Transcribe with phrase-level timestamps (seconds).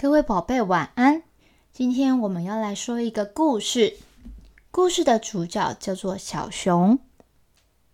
[0.00, 1.24] 各位宝贝晚安。
[1.72, 3.96] 今天我们要来说一个故事。
[4.70, 7.00] 故事的主角叫做小熊。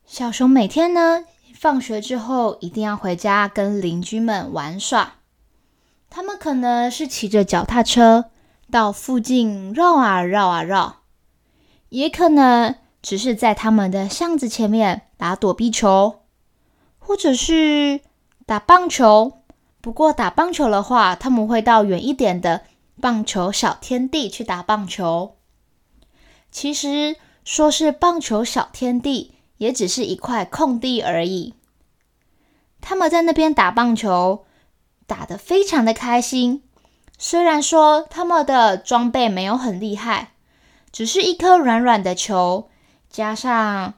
[0.04, 5.14] 小熊每天呢，放学之后一定要回家跟邻居们玩耍。
[6.10, 8.26] 他们可能是骑着脚踏车
[8.70, 10.96] 到附近绕啊绕啊绕，
[11.88, 16.20] 也可能只是在他们的巷子前面打躲避球，
[16.98, 18.02] 或者是
[18.44, 19.38] 打棒球。
[19.84, 22.62] 不过打棒球的话，他们会到远一点的
[23.02, 25.36] 棒球小天地去打棒球。
[26.50, 31.52] 其实说是棒球小天地，也只是一块空地而已。
[32.80, 34.46] 他们在那边打棒球，
[35.06, 36.62] 打得非常的开心。
[37.18, 40.32] 虽然说他们的装备没有很厉害，
[40.90, 42.70] 只是一颗软软的球，
[43.10, 43.92] 加上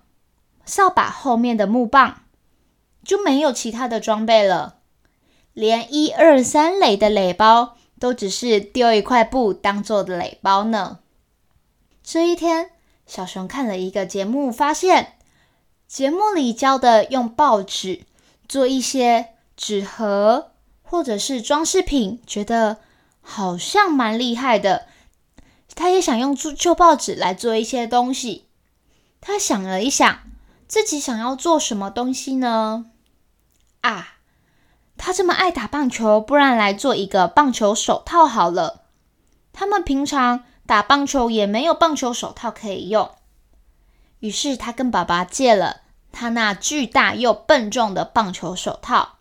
[0.64, 2.23] 扫把后面的木棒，
[3.04, 4.75] 就没有其他的装备了。
[5.56, 10.98] 连一二三垒的垒包都只是丢一块布当做的垒包呢。
[12.04, 12.73] 这一天，
[13.07, 15.15] 小熊看了一个节目，发现
[15.88, 18.02] 节目里教的用报纸
[18.46, 22.76] 做一些纸盒或者是装饰品，觉得
[23.23, 24.88] 好像蛮厉害的。
[25.74, 28.45] 他也想用旧旧报纸来做一些东西。
[29.23, 30.18] 他想了一想，
[30.68, 32.91] 自己想要做什么东西呢？
[33.80, 34.15] 啊！
[35.16, 38.82] 这么爱打棒球，不然来做一个棒球手套好了。
[39.50, 43.10] 他们平常打棒球也没有棒球手套可以用，
[44.18, 45.78] 于是他跟爸爸借了
[46.12, 49.14] 他那巨大又笨重的棒球手套。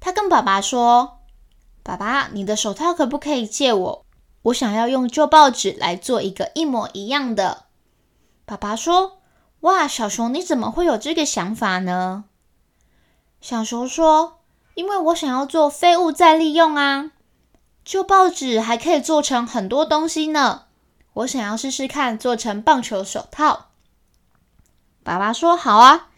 [0.00, 1.18] 他跟爸爸说
[1.84, 4.06] ：“爸爸，你的手套可不可以借我？
[4.44, 7.64] 我想要用旧报纸来做一个一模一样的。”
[8.46, 9.18] 爸爸说
[9.60, 12.24] ：“哇，小熊，你怎么会有这个想法呢？”
[13.40, 14.40] 小熊说
[14.74, 17.12] ：“因为我想要做废物再利用啊，
[17.84, 20.66] 旧报纸还可以做成很多东西呢。
[21.14, 23.68] 我想要试试看做成棒球手套。”
[25.02, 26.08] 爸爸说：“好啊，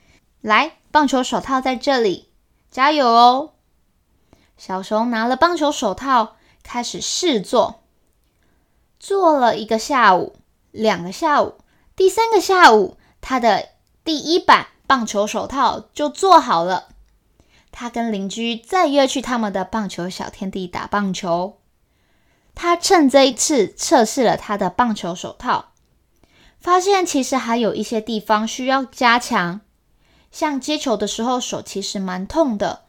[0.41, 2.28] 来，棒球手套在这里，
[2.70, 3.52] 加油哦！”
[4.58, 7.82] 小熊拿了棒球手套开始试做，
[8.98, 10.36] 做了一个下午，
[10.72, 11.54] 两个下午，
[11.94, 13.68] 第三个下午，他的
[14.04, 16.88] 第一版棒球手套就做好了。
[17.72, 21.59] 他跟邻居再约去他们的棒球小天地打棒球。
[22.55, 25.71] 他趁这一次测试了他的棒球手套，
[26.60, 29.62] 发现其实还有一些地方需要加强，
[30.31, 32.83] 像接球的时候手其实蛮痛的。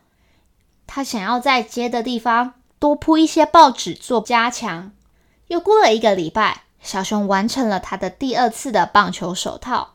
[0.86, 4.92] 他想要在接的地方多铺一些报纸做加强。
[5.48, 9.93] 又过了一个礼拜，小熊完成了他的第二次的棒球手套。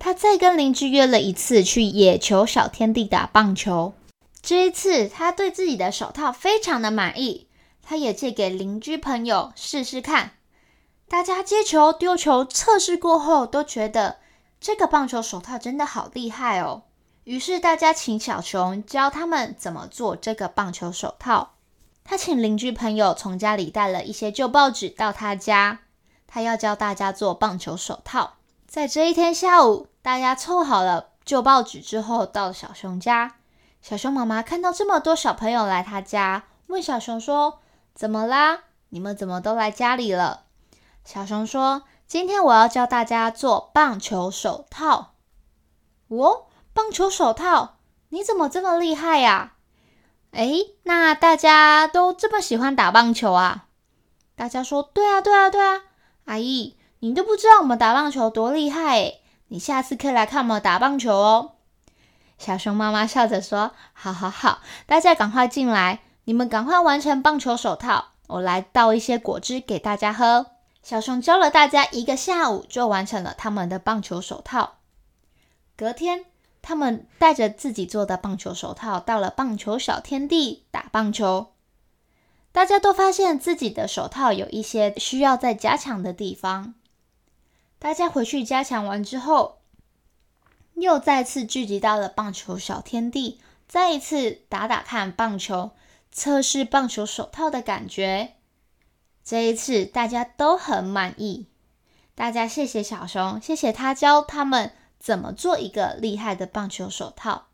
[0.00, 3.92] 他再跟邻居约了一次去野球小天地打棒球。
[4.40, 7.46] 这一次，他对自己的手套非常的满意，
[7.82, 10.30] 他也借给邻居朋友试试看。
[11.06, 14.16] 大家接球、丢球测试过后，都觉得
[14.58, 16.84] 这个棒球手套真的好厉害哦。
[17.24, 21.56] 于是，大家请小熊教他们怎么做这个棒球手套。
[22.02, 25.80] 他请邻居朋友从家里带了一些旧报纸到他家，
[26.26, 28.36] 他要教大家做棒球手套。
[28.70, 33.34] 在这一天下午，大家凑好了旧报纸之后，到了小熊家。
[33.82, 37.58] 小熊妈妈看到这么多小朋友来他家，问小熊说
[37.96, 38.60] ：“怎么啦？
[38.90, 40.44] 你们怎么都来家里了？”
[41.04, 45.14] 小熊说：“今天我要教大家做棒球手套。”
[46.06, 47.78] 哦，棒球手套？
[48.10, 49.54] 你怎么这么厉害呀？
[50.30, 53.66] 诶，那大家都这么喜欢打棒球啊？
[54.36, 55.82] 大家说：“对啊，对啊，对啊，
[56.26, 61.52] 阿姨。”你都不知道我们打棒球多厉害诶，你下次可以来看我们打棒球哦。
[62.38, 68.12] 小熊妈妈笑着说：“好好好，大家赶快进来，你们赶快完成棒球手套。
[68.26, 70.46] 我来倒一些果汁给大家喝。”
[70.82, 74.78] 小熊教了大家一个下午，就完成了他们的棒球手套。
[75.76, 76.24] 隔天，
[76.62, 81.52] 他们带着自己做的棒球手套到了棒球小天地打棒球。
[82.52, 86.74] 大家都发现自己的手套有一些需要再加强的地方。
[87.80, 89.62] 大家回去加强完之后，
[90.74, 95.70] 又再次聚集到了棒球小天地，再一次打打看棒球，
[96.12, 98.34] 测试棒球手套的感觉。
[99.24, 101.46] 这一次大家都很满意，
[102.14, 107.46] 大家谢谢小熊，谢谢他教他们怎么做一个厉害的棒球手套。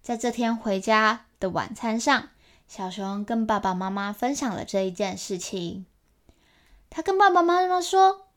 [0.00, 2.30] 在这天回家的晚餐上，
[2.66, 5.84] 小熊跟爸爸妈妈分享了这一件事情。
[6.88, 8.27] 他跟爸爸妈妈说。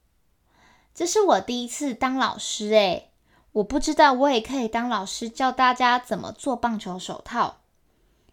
[0.93, 3.11] 这是我第一次当老师诶，
[3.53, 7.57] 我不知道我也可以当老师教大家怎么做棒球手套，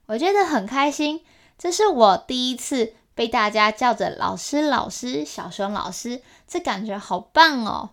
[0.06, 1.25] 我觉得很开心。
[1.56, 7.90] 这是我第一次被大家叫着老师、老师、小熊老师，这感觉好棒哦！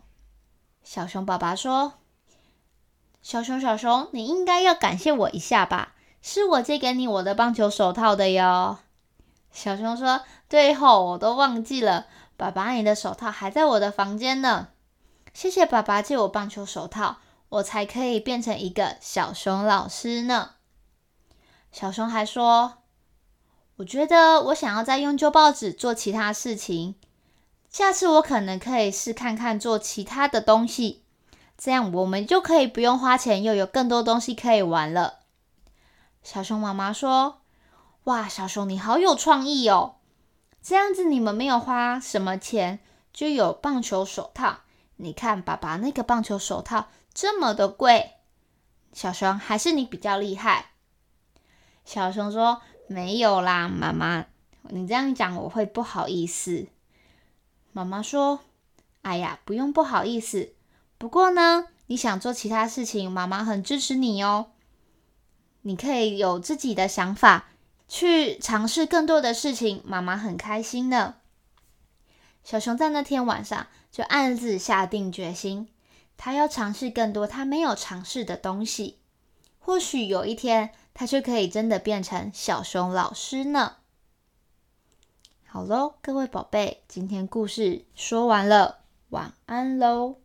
[0.83, 1.93] 小熊爸爸说
[3.23, 5.93] ：“小熊，小熊，你应该要感谢我一下吧？
[6.21, 8.77] 是我借给你我的棒球手套的哟。”
[9.51, 12.05] 小熊说：“对吼，我都忘记了，
[12.37, 14.69] 爸爸，你的手套还在我的房间呢。
[15.33, 17.17] 谢谢爸爸借我棒球手套，
[17.49, 20.51] 我才可以变成一个小熊老师呢。”
[21.71, 22.79] 小熊还说。
[23.77, 26.95] 我觉得我想要再用旧报纸做其他事情，
[27.69, 31.03] 下次我可能可以试看看做其他的东西，
[31.57, 35.19] 这样我们就可以不用花钱，又有更多东西可以玩了。
[36.23, 37.41] 小熊妈妈说
[38.05, 39.94] ：“哇，小熊你好有创意哦！
[40.65, 42.79] 这样子你们没有花什么钱
[43.13, 44.61] 就有棒球手套。
[44.95, 48.13] 你看爸爸那个棒球手套这么的贵，
[48.91, 50.71] 小熊还是你比较厉害。”
[51.85, 52.61] 小熊说。
[52.87, 54.27] 没有啦，妈妈，
[54.69, 56.67] 你这样讲我会不好意思。
[57.71, 58.41] 妈妈说
[59.01, 60.53] ：“哎呀，不用不好意思。
[60.99, 64.51] 不过呢，你想做其他事情，妈妈很支持你哦。
[65.63, 67.47] 你可以有自己的想法，
[67.87, 71.15] 去尝试更多的事情，妈妈很开心的。”
[72.43, 75.69] 小熊在那天晚上就暗自下定决心，
[76.15, 78.99] 他要尝试更多他没有尝试的东西。
[79.59, 80.71] 或许有一天。
[80.97, 83.75] 他就可以真的变成小熊老师呢。
[85.45, 88.79] 好喽，各位宝贝，今天故事说完了，
[89.09, 90.24] 晚安喽。